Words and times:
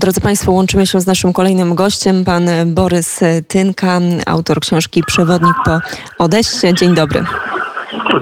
Drodzy 0.00 0.20
Państwo, 0.20 0.52
łączymy 0.52 0.86
się 0.86 1.00
z 1.00 1.06
naszym 1.06 1.32
kolejnym 1.32 1.74
gościem, 1.74 2.24
pan 2.24 2.48
Borys 2.66 3.20
Tynka, 3.48 4.00
autor 4.26 4.60
książki 4.60 5.02
Przewodnik 5.06 5.54
po 5.64 5.80
Odeście. 6.18 6.74
Dzień 6.74 6.94
dobry. 6.94 7.24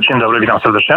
Dzień 0.08 0.20
dobry, 0.20 0.40
witam 0.40 0.60
serdecznie. 0.60 0.96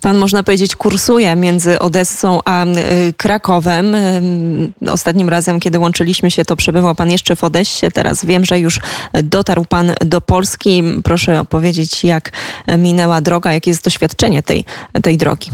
Pan, 0.00 0.18
można 0.18 0.42
powiedzieć, 0.42 0.76
kursuje 0.76 1.36
między 1.36 1.78
Odessą 1.78 2.40
a 2.44 2.64
y, 2.64 2.68
Krakowem. 3.16 3.94
Y, 3.94 4.90
ostatnim 4.92 5.28
razem, 5.28 5.60
kiedy 5.60 5.78
łączyliśmy 5.78 6.30
się, 6.30 6.44
to 6.44 6.56
przebywał 6.56 6.94
Pan 6.94 7.10
jeszcze 7.10 7.36
w 7.36 7.44
Odessie. 7.44 7.90
Teraz 7.90 8.24
wiem, 8.24 8.44
że 8.44 8.58
już 8.58 8.80
dotarł 9.22 9.64
Pan 9.64 9.92
do 10.00 10.20
Polski. 10.20 10.82
Proszę 11.04 11.40
opowiedzieć, 11.40 12.04
jak 12.04 12.30
minęła 12.78 13.20
droga, 13.20 13.52
jakie 13.52 13.70
jest 13.70 13.84
doświadczenie 13.84 14.42
tej, 14.42 14.64
tej 15.02 15.16
drogi. 15.16 15.50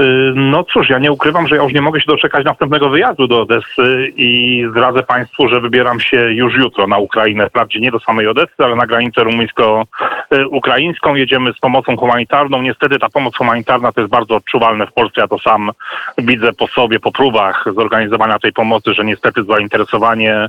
Y, 0.00 0.32
no 0.34 0.64
cóż, 0.64 0.88
ja 0.88 0.98
nie 0.98 1.12
ukrywam, 1.12 1.48
że 1.48 1.56
ja 1.56 1.62
już 1.62 1.72
nie 1.72 1.82
mogę 1.82 2.00
się 2.00 2.06
doczekać 2.08 2.44
następnego 2.44 2.88
wyjazdu 2.88 3.26
do 3.26 3.40
Odessy 3.40 4.12
i 4.16 4.62
zdradzę 4.70 5.02
Państwu, 5.02 5.48
że 5.48 5.60
wybieram 5.60 6.00
się 6.00 6.16
już 6.16 6.54
jutro 6.54 6.86
na 6.86 6.98
Ukrainę. 6.98 7.48
Wprawdzie 7.48 7.80
nie 7.80 7.90
do 7.90 8.00
samej 8.00 8.26
Odessy, 8.26 8.54
ale 8.58 8.76
na 8.76 8.86
granicę 8.86 9.24
rumuńsko-ukraińską. 9.24 11.14
Jedziemy 11.14 11.52
z 11.52 11.58
pomocą 11.58 11.96
humanitarną. 11.96 12.62
Niestety 12.62 12.98
ta 12.98 13.08
pomoc 13.08 13.36
humanitarna 13.36 13.92
to 13.92 14.00
jest 14.00 14.10
bardzo 14.10 14.36
odczuwalne 14.36 14.86
w 14.86 14.92
Polsce. 14.92 15.20
Ja 15.20 15.28
to 15.28 15.38
sam 15.38 15.70
widzę 16.18 16.52
po 16.52 16.66
sobie, 16.66 17.00
po 17.00 17.12
próbach 17.12 17.64
zorganizowania 17.76 18.38
tej 18.38 18.52
pomocy, 18.52 18.94
że 18.94 19.04
niestety 19.04 19.42
zainteresowanie 19.44 20.48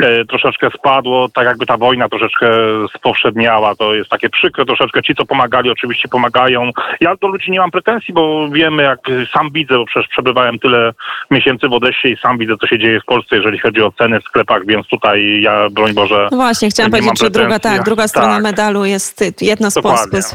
e, 0.00 0.24
troszeczkę 0.24 0.70
spadło, 0.70 1.28
tak 1.28 1.44
jakby 1.44 1.66
ta 1.66 1.76
wojna 1.76 2.08
troszeczkę 2.08 2.48
spowszedniała. 2.96 3.74
To 3.74 3.94
jest 3.94 4.10
takie 4.10 4.30
przykre 4.30 4.64
troszeczkę. 4.64 5.02
Ci, 5.02 5.14
co 5.14 5.24
pomagali, 5.24 5.70
oczywiście 5.70 6.08
pomagają. 6.08 6.70
Ja 7.00 7.16
do 7.16 7.28
ludzi 7.28 7.50
nie 7.50 7.60
mam 7.60 7.70
pretensji, 7.70 8.14
bo 8.14 8.48
wiem, 8.48 8.75
wiemy, 8.76 8.82
jak 8.82 9.28
sam 9.32 9.50
widzę, 9.52 9.74
bo 9.74 9.86
przecież 9.86 10.08
przebywałem 10.08 10.58
tyle 10.58 10.92
miesięcy 11.30 11.68
w 11.68 11.72
Odessie 11.72 12.08
i 12.08 12.16
sam 12.16 12.38
widzę, 12.38 12.54
co 12.60 12.66
się 12.66 12.78
dzieje 12.78 13.00
w 13.00 13.04
Polsce, 13.04 13.36
jeżeli 13.36 13.58
chodzi 13.58 13.82
o 13.82 13.92
ceny 13.92 14.20
w 14.20 14.24
sklepach, 14.24 14.66
więc 14.66 14.86
tutaj 14.86 15.40
ja, 15.40 15.70
broń 15.70 15.92
Boże... 15.94 16.28
No 16.30 16.36
właśnie, 16.36 16.70
chciałam 16.70 16.92
powiedzieć, 16.92 17.20
że 17.20 17.30
druga, 17.30 17.58
tak, 17.58 17.84
druga 17.84 18.08
strona 18.08 18.34
tak. 18.34 18.42
medalu 18.42 18.84
jest 18.84 19.24
jedna 19.40 19.70
z 19.70 19.74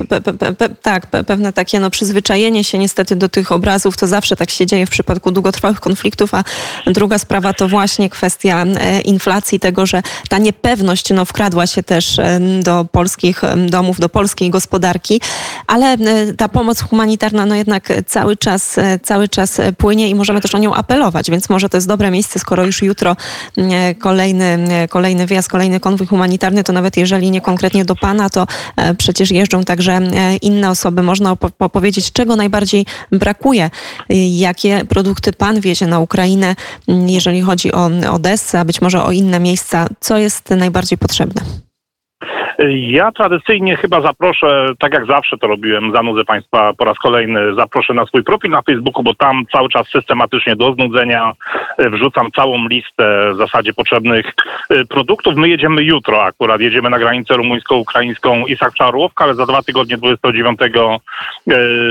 pe, 0.10 0.22
pe, 0.22 0.54
pe, 0.56 0.70
tak, 0.70 1.08
pewne 1.28 1.54
takie 1.54 1.80
no, 1.80 1.90
przyzwyczajenie 1.90 2.64
się 2.64 2.78
niestety 2.78 3.16
do 3.16 3.30
tych 3.30 3.52
obrazów, 3.52 3.98
to 3.98 4.08
zawsze 4.08 4.36
tak 4.36 4.50
się 4.50 4.66
dzieje 4.66 4.86
w 4.86 4.90
przypadku 4.90 5.32
długotrwałych 5.32 5.80
konfliktów, 5.80 6.34
a 6.34 6.44
druga 6.88 7.18
sprawa 7.18 7.54
to 7.54 7.68
właśnie 7.68 8.10
kwestia 8.10 8.64
e, 8.64 9.02
inflacji, 9.02 9.60
tego, 9.60 9.86
że 9.86 10.02
ta 10.30 10.38
niepewność 10.38 11.10
no, 11.10 11.26
wkradła 11.26 11.68
się 11.68 11.84
też 11.84 12.18
do 12.64 12.86
polskich 12.92 13.42
domów, 13.70 14.00
do 14.00 14.10
polskiej 14.10 14.50
gospodarki, 14.50 15.22
ale 15.68 15.94
e, 15.94 15.98
ta 16.38 16.50
pomoc 16.50 16.82
humanitarna 16.82 17.46
no 17.46 17.56
jednak 17.56 17.88
cały 18.06 18.31
cały 18.32 18.38
czas, 18.38 18.78
e, 18.78 19.00
cały 19.00 19.30
czas 19.30 19.60
e, 19.60 19.74
płynie 19.74 20.10
i 20.10 20.16
możemy 20.16 20.42
też 20.42 20.56
o 20.56 20.58
nią 20.58 20.74
apelować, 20.74 21.32
więc 21.32 21.50
może 21.50 21.70
to 21.70 21.78
jest 21.78 21.88
dobre 21.88 22.12
miejsce, 22.12 22.40
skoro 22.40 22.66
już 22.66 22.82
jutro 22.82 23.16
e, 23.58 23.96
kolejny, 23.96 24.58
kolejny 24.90 25.28
wyjazd, 25.28 25.50
kolejny 25.50 25.80
konwój 25.80 26.08
humanitarny, 26.08 26.64
to 26.64 26.74
nawet 26.74 26.98
jeżeli 26.98 27.32
nie 27.32 27.42
konkretnie 27.42 27.86
do 27.86 27.96
Pana, 27.96 28.30
to 28.30 28.48
przecież 28.98 29.32
jeżdżą 29.32 29.64
także 29.64 30.02
inne 30.42 30.70
osoby. 30.70 31.04
Można 31.04 31.38
opowiedzieć, 31.60 32.12
czego 32.12 32.36
najbardziej 32.36 32.86
brakuje, 33.12 33.70
jakie 34.30 34.86
produkty 34.86 35.34
Pan 35.34 35.62
wiezie 35.62 35.88
na 35.88 36.00
Ukrainę, 36.00 36.56
jeżeli 36.88 37.42
chodzi 37.42 37.72
o 37.72 37.90
Odessę, 38.12 38.60
a 38.60 38.66
być 38.66 38.82
może 38.82 39.04
o 39.04 39.12
inne 39.12 39.40
miejsca, 39.40 39.88
co 40.00 40.18
jest 40.18 40.50
najbardziej 40.50 40.98
potrzebne. 40.98 41.71
Ja 42.70 43.12
tradycyjnie 43.12 43.78
chyba 43.78 44.02
zaproszę, 44.02 44.68
tak 44.80 44.94
jak 44.94 45.06
zawsze 45.06 45.38
to 45.38 45.48
robiłem, 45.48 45.92
zanudzę 45.96 46.26
Państwa 46.26 46.74
po 46.74 46.86
raz 46.86 46.98
kolejny, 46.98 47.56
zaproszę 47.56 47.94
na 47.94 48.06
swój 48.06 48.24
profil 48.24 48.52
na 48.52 48.62
Facebooku, 48.62 49.04
bo 49.04 49.14
tam 49.14 49.44
cały 49.52 49.70
czas 49.70 49.88
systematycznie 49.88 50.56
do 50.56 50.74
znudzenia 50.74 51.34
e, 51.78 51.90
wrzucam 51.90 52.32
całą 52.32 52.68
listę 52.68 53.32
w 53.34 53.38
zasadzie 53.38 53.74
potrzebnych 53.74 54.26
e, 54.70 54.86
produktów. 54.86 55.36
My 55.36 55.50
jedziemy 55.50 55.84
jutro 55.84 56.24
akurat, 56.24 56.62
jedziemy 56.62 56.90
na 56.90 57.00
granicę 57.00 57.34
rumuńsko-ukraińską 57.38 58.46
Isak 58.46 58.74
Czarłowka, 58.74 59.24
ale 59.24 59.36
za 59.36 59.46
dwa 59.46 59.62
tygodnie 59.62 59.98
29 59.98 60.60
e, 60.62 61.00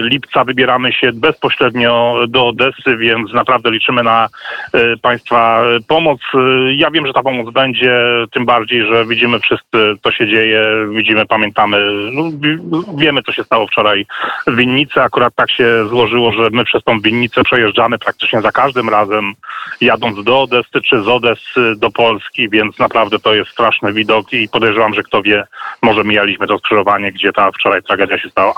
lipca 0.03 0.45
wybieramy 0.45 0.93
się 0.93 1.13
bezpośrednio 1.13 2.17
do 2.29 2.47
Odessy, 2.47 2.97
więc 2.97 3.33
naprawdę 3.33 3.71
liczymy 3.71 4.03
na 4.03 4.29
Państwa 5.03 5.63
pomoc. 5.89 6.21
Ja 6.77 6.91
wiem, 6.91 7.07
że 7.07 7.13
ta 7.13 7.23
pomoc 7.23 7.51
będzie, 7.55 8.01
tym 8.33 8.47
bardziej, 8.47 8.87
że 8.87 9.07
widzimy 9.07 9.41
wszyscy, 9.41 9.95
co 10.03 10.11
się 10.11 10.27
dzieje 10.27 10.60
widzimy, 10.91 11.27
pamiętamy, 11.27 11.79
no, 12.13 12.23
wiemy 12.97 13.23
co 13.23 13.33
się 13.33 13.45
stało 13.45 13.67
wczoraj 13.67 14.07
w 14.47 14.57
Winnicy. 14.57 15.03
Akurat 15.03 15.35
tak 15.35 15.51
się 15.51 15.89
złożyło, 15.89 16.33
że 16.33 16.51
my 16.53 16.65
przez 16.65 16.85
tą 16.85 17.01
Winnicę 17.01 17.45
przejeżdżamy 17.45 17.99
praktycznie 17.99 18.41
za 18.43 18.53
każdym 18.53 18.89
razem, 18.89 19.33
jadąc 19.81 20.25
do 20.25 20.41
Odessy 20.41 20.81
czy 20.89 21.03
z 21.03 21.09
Odessy 21.09 21.75
do 21.77 21.91
Polski, 21.91 22.49
więc 22.49 22.79
naprawdę 22.79 23.19
to 23.19 23.35
jest 23.35 23.51
straszny 23.51 23.93
widok 23.93 24.33
i 24.33 24.49
podejrzewam, 24.49 24.95
że 24.95 25.03
kto 25.03 25.23
wie, 25.23 25.45
może 25.83 26.05
mijaliśmy 26.05 26.47
to 26.47 26.59
skrzyżowanie, 26.59 27.13
gdzie 27.13 27.33
ta 27.33 27.51
wczoraj 27.51 27.83
tragedia 27.83 28.19
się 28.19 28.31
stała. 28.31 28.55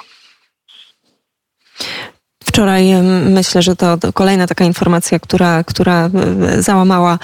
Wczoraj 2.44 2.84
myślę, 3.30 3.62
że 3.62 3.76
to 3.76 3.98
kolejna 4.14 4.46
taka 4.46 4.64
informacja, 4.64 5.18
która, 5.18 5.64
która 5.64 6.10
załamała 6.58 7.18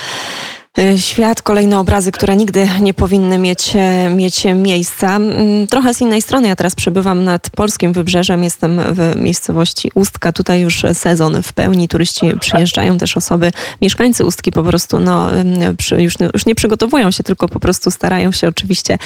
świat, 0.97 1.43
kolejne 1.43 1.79
obrazy, 1.79 2.13
które 2.13 2.37
nigdy 2.37 2.69
nie 2.81 2.95
powinny 2.95 3.39
mieć, 3.39 3.73
e, 3.77 4.11
mieć 4.11 4.45
miejsca. 4.55 5.17
Mm, 5.17 5.67
trochę 5.67 5.95
z 5.95 6.01
innej 6.01 6.23
strony, 6.23 6.49
ja 6.49 6.57
teraz 6.57 6.75
przebywam 6.75 7.25
nad 7.25 7.51
polskim 7.51 7.93
wybrzeżem, 7.93 8.45
jestem 8.45 8.81
w 8.95 9.17
miejscowości 9.17 9.91
Ustka, 9.95 10.33
tutaj 10.33 10.61
już 10.61 10.83
sezon 10.93 11.43
w 11.43 11.53
pełni, 11.53 11.89
turyści 11.89 12.33
przyjeżdżają, 12.41 12.99
też 12.99 13.17
osoby, 13.17 13.53
mieszkańcy 13.83 14.25
Ustki 14.25 14.53
po 14.53 14.63
prostu 14.63 15.01
no, 15.01 15.31
już, 15.99 16.17
już 16.35 16.47
nie 16.47 16.55
przygotowują 16.55 17.11
się, 17.11 17.23
tylko 17.23 17.49
po 17.49 17.61
prostu 17.61 17.91
starają 17.91 18.33
się 18.33 18.49
oczywiście 18.49 18.99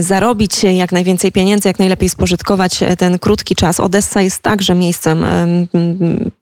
zarobić 0.00 0.64
jak 0.64 0.92
najwięcej 0.92 1.32
pieniędzy, 1.32 1.68
jak 1.68 1.78
najlepiej 1.78 2.08
spożytkować 2.08 2.80
ten 2.98 3.18
krótki 3.18 3.56
czas. 3.56 3.80
Odessa 3.80 4.22
jest 4.22 4.42
także 4.42 4.74
miejscem, 4.74 5.24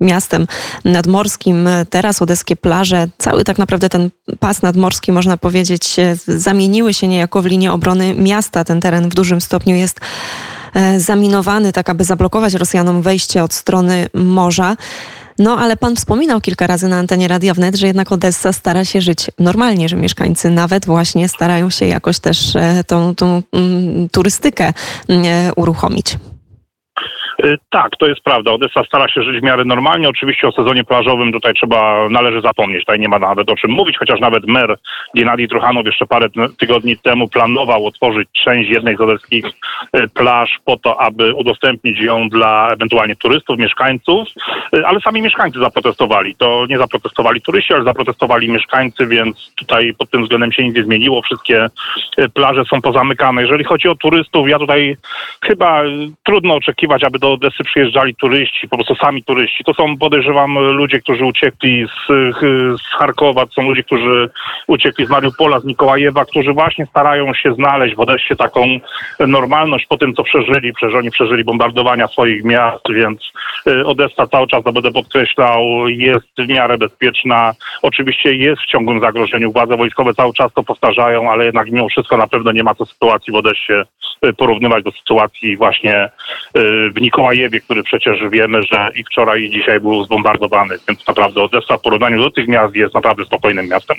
miastem 0.01 0.47
nadmorskim, 0.85 1.69
teraz 1.91 2.23
odeskie 2.23 2.57
plaże, 2.57 3.09
cały 3.19 3.45
tak 3.45 3.59
naprawdę 3.59 3.89
ten 3.89 4.11
pas 4.39 4.63
nadmorski, 4.63 5.13
można 5.13 5.37
powiedzieć, 5.37 5.97
zamieniły 6.27 6.95
się 6.95 7.09
niejako 7.09 7.43
w 7.43 7.47
linię 7.47 7.73
obrony 7.73 8.15
miasta. 8.15 8.65
Ten 8.65 8.81
teren 8.81 9.09
w 9.09 9.15
dużym 9.15 9.41
stopniu 9.41 9.77
jest 9.77 10.01
e, 10.75 11.01
zaminowany, 11.01 11.73
tak 11.73 11.89
aby 11.91 12.05
zablokować 12.05 12.55
Rosjanom 12.55 13.03
wejście 13.03 13.45
od 13.45 13.55
strony 13.55 14.09
morza. 14.15 14.77
No 15.39 15.59
ale 15.59 15.77
pan 15.77 15.97
wspominał 15.97 16.41
kilka 16.41 16.67
razy 16.67 16.89
na 16.89 16.99
antenie 16.99 17.29
Radia 17.29 17.55
Wnet, 17.55 17.77
że 17.77 17.87
jednak 17.87 18.13
Odessa 18.13 18.53
stara 18.53 18.85
się 18.85 19.01
żyć 19.01 19.31
normalnie, 19.39 19.89
że 19.89 19.97
mieszkańcy 19.97 20.51
nawet 20.51 20.87
właśnie 20.87 21.29
starają 21.29 21.71
się 21.71 21.87
jakoś 21.87 22.19
też 22.19 22.57
e, 22.57 22.85
tą, 22.85 23.15
tą 23.15 23.43
mm, 23.53 24.09
turystykę 24.09 24.73
mm, 25.09 25.25
e, 25.27 25.55
uruchomić. 25.55 26.17
Y, 27.45 27.59
tak, 27.71 27.97
to 27.99 28.07
jest 28.07 28.21
prawda. 28.21 28.53
Odessa 28.53 28.85
stara 28.85 29.09
się 29.09 29.23
żyć 29.23 29.41
w 29.41 29.43
miarę 29.43 29.65
normalnie. 29.65 30.09
Oczywiście 30.09 30.49
o 30.49 30.53
sezonie 30.53 30.85
plażowym 30.85 31.33
tutaj 31.33 31.55
trzeba, 31.55 32.09
należy 32.09 32.41
zapomnieć. 32.41 32.81
Tutaj 32.81 33.01
nie 33.01 33.09
ma 33.09 33.19
nawet 33.19 33.51
o 33.51 33.57
czym 33.57 33.71
mówić, 33.71 33.99
chociaż 33.99 34.21
nawet 34.21 34.47
mer 34.47 34.77
Gennady 35.15 35.49
Truchanow 35.49 35.87
jeszcze 35.87 36.07
parę 36.07 36.27
tygodni 36.59 36.97
temu 36.97 37.29
planował 37.29 37.87
otworzyć 37.87 38.29
część 38.45 38.71
jednej 38.71 38.97
z 38.97 39.01
odeskich 39.01 39.45
y, 39.47 40.09
plaż 40.09 40.61
po 40.65 40.77
to, 40.77 41.01
aby 41.01 41.35
udostępnić 41.35 42.01
ją 42.01 42.29
dla 42.29 42.69
ewentualnie 42.73 43.17
turystów, 43.17 43.59
mieszkańców, 43.59 44.29
y, 44.77 44.87
ale 44.87 45.01
sami 45.01 45.23
mieszkańcy 45.23 45.59
zaprotestowali. 45.59 46.35
To 46.35 46.67
nie 46.69 46.79
zaprotestowali 46.79 47.41
turyści, 47.41 47.75
ale 47.75 47.85
zaprotestowali 47.85 48.49
mieszkańcy, 48.51 49.07
więc 49.07 49.53
tutaj 49.57 49.95
pod 49.99 50.11
tym 50.11 50.23
względem 50.23 50.53
się 50.53 50.65
nic 50.65 50.77
nie 50.77 50.85
zmieniło. 50.85 51.23
Wszystkie 51.23 51.67
plaże 52.35 52.65
są 52.65 52.83
pozamykane. 52.83 53.43
Jeżeli 53.43 53.65
chodzi 53.65 53.89
o 53.89 53.95
turystów, 53.95 54.49
ja 54.49 54.59
tutaj 54.59 54.97
chyba 55.45 55.83
trudno 56.23 56.55
oczekiwać, 56.55 57.05
aby 57.05 57.19
do 57.19 57.32
Odessy 57.33 57.65
przyjeżdżali 57.65 58.15
turyści, 58.15 58.69
po 58.69 58.77
prostu 58.77 58.95
sami 58.95 59.25
turyści. 59.25 59.65
To 59.65 59.75
są, 59.75 59.97
podejrzewam, 59.99 60.59
ludzie, 60.59 61.01
którzy 61.01 61.25
uciekli 61.25 61.87
z, 61.87 62.37
z 62.81 62.87
Charkowa, 62.99 63.47
to 63.47 63.53
są 63.53 63.63
ludzie, 63.63 63.83
którzy 63.83 64.31
uciekli 64.67 65.07
z 65.07 65.11
Mariupola, 65.11 65.61
z 65.61 65.65
Mikołajewa, 65.65 66.25
którzy 66.25 66.53
właśnie 66.53 66.87
starają 66.87 67.35
się 67.35 67.55
znaleźć 67.55 67.95
w 67.95 68.01
Odessie 68.01 68.37
taką 68.37 68.67
normalność 69.21 69.87
po 69.87 69.97
tym, 69.97 70.15
co 70.15 70.23
przeżyli. 70.23 70.73
Przecież 70.73 70.95
oni 70.95 71.11
przeżyli 71.11 71.45
bombardowania 71.45 72.09
swoich 72.09 72.45
miast, 72.45 72.93
więc 72.95 73.33
y, 73.67 73.87
Odessa 73.87 74.27
cały 74.27 74.47
czas, 74.47 74.65
to 74.65 74.73
będę 74.73 74.93
podkreślał, 74.93 75.89
jest 75.89 76.29
w 76.39 76.49
miarę 76.49 76.79
bezpieczna. 76.79 77.53
Oczywiście 77.83 78.35
jest 78.35 78.63
w 78.63 78.67
ciągłym 78.67 79.01
zagrożeniu. 79.01 79.53
Władze 79.53 79.77
wojskowe 79.77 80.15
cały 80.15 80.33
czas 80.33 80.53
to 80.55 80.63
powtarzają, 80.63 81.31
ale 81.31 81.45
jednak 81.45 81.71
mimo 81.71 81.89
wszystko 81.89 82.17
na 82.17 82.27
pewno 82.27 82.53
nie 82.53 82.63
ma 82.63 82.75
co 82.75 82.87
sytuacji 82.87 83.33
w 83.33 83.37
Odessie 83.37 83.73
y, 84.27 84.33
porównywać 84.33 84.85
do 84.85 84.91
sytuacji 84.93 85.57
właśnie 85.57 86.05
y, 86.05 86.91
w 86.91 87.01
Mikołajewie 87.01 87.22
Mikołajewie, 87.23 87.61
który 87.61 87.83
przecież 87.83 88.19
wiemy, 88.31 88.63
że 88.63 88.91
i 88.95 89.05
wczoraj 89.05 89.43
i 89.43 89.51
dzisiaj 89.51 89.81
był 89.81 90.05
zbombardowany, 90.05 90.75
więc 90.89 91.07
naprawdę 91.07 91.43
Odessa 91.43 91.77
w 91.77 91.81
porównaniu 91.81 92.23
do 92.23 92.31
tych 92.31 92.49
miast 92.49 92.75
jest 92.75 92.95
naprawdę 92.95 93.25
spokojnym 93.25 93.69
miastem. 93.69 93.97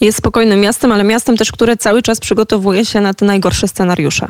Jest 0.00 0.18
spokojnym 0.18 0.60
miastem, 0.60 0.92
ale 0.92 1.04
miastem 1.04 1.36
też, 1.36 1.52
które 1.52 1.76
cały 1.76 2.02
czas 2.02 2.20
przygotowuje 2.20 2.84
się 2.84 3.00
na 3.00 3.14
te 3.14 3.24
najgorsze 3.24 3.68
scenariusze. 3.68 4.28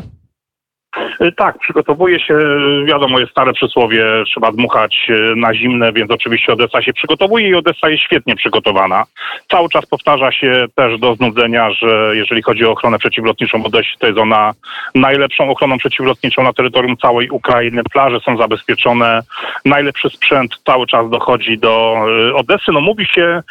Y, 1.20 1.32
Tak, 1.32 1.58
przygotowuje 1.58 2.20
się, 2.20 2.38
wiadomo, 2.84 3.18
jest 3.18 3.30
stare 3.32 3.52
przysłowie, 3.52 4.04
trzeba 4.26 4.52
dmuchać 4.52 5.06
y, 5.10 5.36
na 5.36 5.54
zimne, 5.54 5.92
więc 5.92 6.10
oczywiście 6.10 6.52
Odessa 6.52 6.82
się 6.82 6.92
przygotowuje 6.92 7.48
i 7.48 7.54
Odessa 7.54 7.88
jest 7.88 8.02
świetnie 8.02 8.36
przygotowana. 8.36 9.04
Cały 9.50 9.68
czas 9.68 9.86
powtarza 9.86 10.32
się 10.32 10.66
też 10.74 10.98
do 10.98 11.14
znudzenia, 11.14 11.70
że 11.70 12.10
jeżeli 12.14 12.42
chodzi 12.42 12.64
o 12.64 12.70
ochronę 12.70 12.98
przeciwlotniczą 12.98 13.62
w 13.62 13.66
Odessie, 13.66 13.96
to 13.98 14.06
jest 14.06 14.18
ona 14.18 14.52
najlepszą 14.94 15.50
ochroną 15.50 15.78
przeciwlotniczą 15.78 16.42
na 16.42 16.52
terytorium 16.52 16.96
całej 16.96 17.30
Ukrainy. 17.30 17.82
Plaże 17.92 18.20
są 18.20 18.36
zabezpieczone, 18.36 19.22
najlepszy 19.64 20.10
sprzęt 20.10 20.50
cały 20.66 20.86
czas 20.86 21.10
dochodzi 21.10 21.58
do 21.58 21.96
y, 22.28 22.34
Odessy. 22.34 22.72
No 22.72 22.80
mówi 22.80 23.06
się 23.06 23.42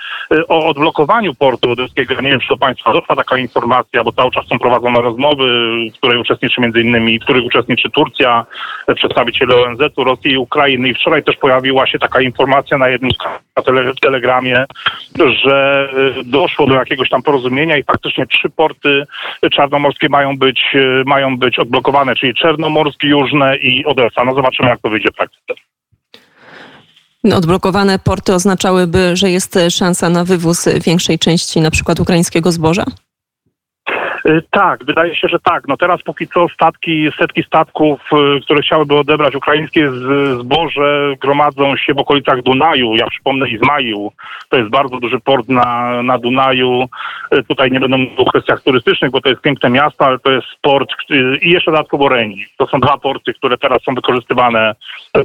o 0.47 0.67
odblokowaniu 0.67 1.35
portu 1.35 1.71
odeskiego. 1.71 2.21
Nie 2.21 2.29
wiem, 2.29 2.39
czy 2.39 2.47
do 2.49 2.57
Państwa 2.57 2.93
doszła 2.93 3.15
taka 3.15 3.37
informacja, 3.37 4.03
bo 4.03 4.11
cały 4.11 4.31
czas 4.31 4.47
są 4.47 4.59
prowadzone 4.59 5.01
rozmowy, 5.01 5.45
w 5.93 5.97
której 5.97 6.17
uczestniczy 6.17 6.61
między 6.61 6.81
innymi, 6.81 7.19
w 7.19 7.23
których 7.23 7.45
uczestniczy 7.45 7.56
Turcja, 7.93 8.45
e, 8.87 8.95
przedstawiciele 8.95 9.55
ONZ-u, 9.55 10.03
Rosji 10.03 10.31
i 10.31 10.37
Ukrainy. 10.37 10.89
I 10.89 10.93
wczoraj 10.93 11.23
też 11.23 11.35
pojawiła 11.35 11.87
się 11.87 11.99
taka 11.99 12.21
informacja 12.21 12.77
na 12.77 12.89
jednym 12.89 13.11
z 13.11 13.17
tele, 13.63 13.93
telegramie, 14.01 14.65
że 15.43 15.89
y, 16.19 16.23
doszło 16.23 16.67
do 16.67 16.73
jakiegoś 16.73 17.09
tam 17.09 17.23
porozumienia 17.23 17.77
i 17.77 17.83
faktycznie 17.83 18.27
trzy 18.27 18.49
porty 18.49 19.03
czarnomorskie 19.51 20.09
mają 20.09 20.37
być, 20.37 20.61
y, 20.75 21.03
mają 21.05 21.37
być 21.37 21.59
odblokowane, 21.59 22.15
czyli 22.15 22.33
Czernomorski, 22.33 23.07
Jużne 23.07 23.57
i 23.57 23.85
Odessa. 23.85 24.23
No 24.25 24.35
zobaczymy, 24.35 24.69
jak 24.69 24.79
to 24.79 24.89
wyjdzie 24.89 25.09
w 25.11 25.15
praktyce. 25.15 25.53
Odblokowane 27.33 27.99
porty 27.99 28.33
oznaczałyby, 28.33 29.15
że 29.15 29.29
jest 29.29 29.59
szansa 29.69 30.09
na 30.09 30.23
wywóz 30.23 30.69
większej 30.85 31.19
części 31.19 31.61
na 31.61 31.71
przykład 31.71 31.99
ukraińskiego 31.99 32.51
zboża? 32.51 32.85
Y, 34.27 34.43
Tak, 34.51 34.85
wydaje 34.85 35.15
się, 35.15 35.27
że 35.27 35.39
tak. 35.39 35.67
No 35.67 35.77
teraz 35.77 36.01
póki 36.03 36.27
co 36.27 36.47
statki, 36.49 37.09
setki 37.19 37.43
statków, 37.43 38.01
y, 38.37 38.41
które 38.41 38.61
chciałyby 38.61 38.95
odebrać 38.95 39.35
ukraińskie 39.35 39.91
zboże, 40.39 41.13
gromadzą 41.21 41.77
się 41.77 41.93
w 41.93 41.97
okolicach 41.97 42.41
Dunaju. 42.41 42.95
Ja 42.95 43.07
przypomnę 43.09 43.49
Izmaił, 43.49 44.11
to 44.49 44.57
jest 44.57 44.69
bardzo 44.69 44.99
duży 44.99 45.19
port 45.19 45.49
na, 45.49 46.01
na 46.03 46.17
Dunaju. 46.17 46.87
Y, 47.33 47.43
Tutaj 47.43 47.71
nie 47.71 47.79
będę 47.79 47.97
mówił 47.97 48.21
o 48.21 48.25
kwestiach 48.25 48.61
turystycznych, 48.61 49.11
bo 49.11 49.21
to 49.21 49.29
jest 49.29 49.41
piękne 49.41 49.69
miasto, 49.69 50.05
ale 50.05 50.19
to 50.19 50.31
jest 50.31 50.47
port 50.61 50.89
i 51.41 51.51
jeszcze 51.51 51.71
dodatkowo 51.71 52.09
Reni. 52.09 52.45
To 52.57 52.67
są 52.67 52.79
dwa 52.79 52.97
porty, 52.97 53.33
które 53.33 53.57
teraz 53.57 53.83
są 53.83 53.95
wykorzystywane 53.95 54.75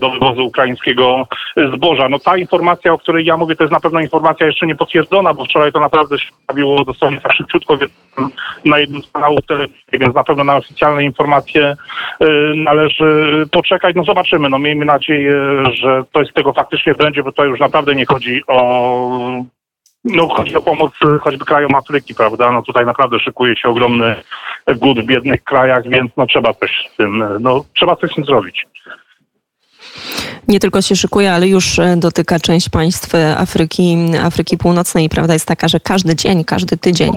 do 0.01 0.11
wywozu 0.11 0.47
ukraińskiego 0.47 1.27
zboża. 1.75 2.09
No 2.09 2.19
ta 2.19 2.37
informacja, 2.37 2.93
o 2.93 2.99
której 2.99 3.25
ja 3.25 3.37
mówię, 3.37 3.57
to 3.57 3.65
jest 3.65 3.73
na 3.73 3.81
pewno 3.81 4.01
informacja 4.01 4.47
jeszcze 4.47 4.67
nie 4.67 4.77
potwierdzona, 4.77 5.35
bo 5.35 5.45
wczoraj 5.45 5.73
to 5.73 5.81
naprawdę 5.81 6.19
się 6.19 6.29
pojawiło 6.47 6.85
dosłownie 6.85 7.21
tak 7.21 7.33
szybciutko 7.33 7.77
więc 7.77 7.93
na 8.65 8.79
jednym 8.79 8.92
z 9.01 9.11
kanałów 9.13 9.47
telewizji, 9.47 9.83
więc 9.93 10.15
na 10.15 10.25
pewno 10.25 10.45
na 10.45 10.57
oficjalne 10.57 11.05
informacje 11.05 11.77
y, 12.23 12.27
należy 12.57 13.47
poczekać. 13.53 13.97
No 13.97 14.05
zobaczymy, 14.05 14.49
no 14.49 14.59
miejmy 14.59 14.85
nadzieję, 14.85 15.63
że 15.75 16.05
coś 16.13 16.29
z 16.29 16.33
tego 16.33 16.53
faktycznie 16.53 16.95
będzie, 16.95 17.23
bo 17.23 17.33
to 17.33 17.45
już 17.45 17.61
naprawdę 17.61 17.95
nie 17.95 18.07
chodzi 18.07 18.43
o 18.47 19.45
no 20.05 20.29
chodzi 20.29 20.57
o 20.57 20.63
pomoc 20.63 20.93
y, 21.03 21.19
choćby 21.19 21.45
krajom 21.45 21.75
Afryki, 21.75 22.15
prawda? 22.15 22.53
No 22.53 22.63
tutaj 22.63 22.87
naprawdę 22.87 23.21
szykuje 23.21 23.57
się 23.57 23.69
ogromny 23.69 24.15
głód 24.77 25.01
w 25.01 25.05
biednych 25.05 25.45
krajach, 25.45 25.89
więc 25.89 26.13
no 26.17 26.27
trzeba 26.27 26.55
coś 26.55 26.89
z 26.93 26.97
tym, 26.97 27.23
y, 27.23 27.37
no 27.41 27.65
trzeba 27.75 27.97
coś 27.97 28.11
z 28.11 28.15
tym 28.15 28.25
zrobić. 28.25 28.67
Nie 30.49 30.61
tylko 30.61 30.83
się 30.83 30.97
szykuje, 30.97 31.33
ale 31.33 31.49
już 31.49 31.79
e, 31.79 31.97
dotyka 31.97 32.41
część 32.41 32.69
państw 32.69 33.15
e, 33.15 33.37
Afryki, 33.39 33.97
Afryki 34.23 34.59
Północnej. 34.59 35.09
Prawda 35.09 35.33
jest 35.33 35.49
taka, 35.49 35.69
że 35.69 35.81
każdy 35.81 36.17
dzień, 36.17 36.45
każdy 36.45 36.77
tydzień 36.77 37.13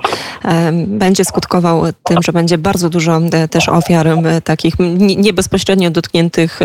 e, 0.46 0.72
będzie 0.88 1.26
skutkował 1.26 1.84
tym, 2.04 2.18
że 2.26 2.32
będzie 2.32 2.58
bardzo 2.58 2.90
dużo 2.90 3.20
też 3.52 3.70
ofiar 3.70 4.08
takich 4.44 4.74
nie 5.00 5.34
bezpośrednio 5.34 5.90
dotkniętych 5.90 6.60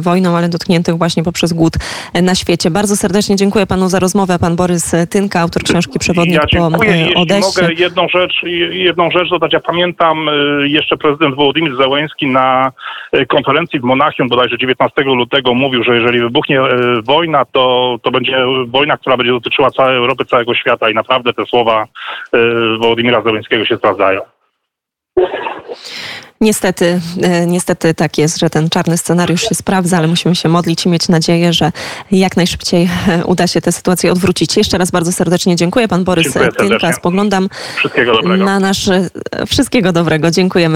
wojną, 0.00 0.36
ale 0.36 0.48
dotkniętych 0.48 0.98
właśnie 0.98 1.22
poprzez 1.22 1.52
głód 1.52 1.74
na 2.22 2.34
świecie. 2.34 2.70
Bardzo 2.70 2.96
serdecznie 2.96 3.36
dziękuję 3.36 3.66
panu 3.66 3.88
za 3.88 3.98
rozmowę. 3.98 4.38
Pan 4.38 4.56
Borys 4.56 4.92
Tynka, 5.10 5.40
autor 5.40 5.62
książki 5.62 5.98
Przewodnik 5.98 6.34
Ja 6.34 6.40
po 6.40 6.70
dziękuję. 6.70 6.96
Jeśli 6.96 7.14
Odessie. 7.14 7.62
mogę 7.62 7.74
jedną 7.74 8.08
rzecz, 8.08 8.34
jedną 8.70 9.10
rzecz 9.10 9.30
dodać. 9.30 9.52
Ja 9.52 9.60
pamiętam 9.60 10.26
jeszcze 10.64 10.96
prezydent 10.96 11.36
Wołodymyr 11.36 11.76
Zełenski 11.76 12.26
na 12.26 12.72
konferencji 13.28 13.80
w 13.80 13.82
Monachium 13.82 14.28
bodajże 14.28 14.58
19 14.58 15.02
lutego 15.02 15.54
mówił, 15.54 15.84
że 15.84 16.03
jeżeli 16.04 16.20
wybuchnie 16.20 16.60
y, 16.60 17.02
wojna, 17.02 17.44
to, 17.44 17.96
to 18.02 18.10
będzie 18.10 18.46
wojna, 18.66 18.96
która 18.96 19.16
będzie 19.16 19.32
dotyczyła 19.32 19.70
całej 19.70 19.96
Europy, 19.96 20.24
całego 20.24 20.54
świata 20.54 20.90
i 20.90 20.94
naprawdę 20.94 21.32
te 21.32 21.46
słowa 21.46 21.84
y, 22.34 22.38
Wołodymyra 22.78 23.22
Zełenskiego 23.22 23.64
się 23.64 23.76
sprawdzają. 23.76 24.20
Niestety, 26.40 27.00
e, 27.22 27.46
niestety 27.46 27.94
tak 27.94 28.18
jest, 28.18 28.38
że 28.38 28.50
ten 28.50 28.70
czarny 28.70 28.96
scenariusz 28.98 29.42
się 29.48 29.54
sprawdza, 29.54 29.98
ale 29.98 30.06
musimy 30.08 30.34
się 30.34 30.48
modlić 30.48 30.86
i 30.86 30.88
mieć 30.88 31.08
nadzieję, 31.08 31.52
że 31.52 31.72
jak 32.10 32.36
najszybciej 32.36 32.88
e, 33.08 33.24
uda 33.24 33.46
się 33.46 33.60
tę 33.60 33.72
sytuację 33.72 34.12
odwrócić. 34.12 34.56
Jeszcze 34.56 34.78
raz 34.78 34.90
bardzo 34.90 35.12
serdecznie 35.12 35.56
dziękuję. 35.56 35.88
Pan 35.88 36.04
Borys 36.04 36.32
Tynka. 36.58 36.92
Spoglądam 36.92 37.48
Wszystkiego 37.76 38.12
dobrego. 38.12 38.44
na 38.44 38.60
nasze... 38.60 39.08
Wszystkiego 39.46 39.92
dobrego. 39.92 40.30
Dziękujemy. 40.30 40.72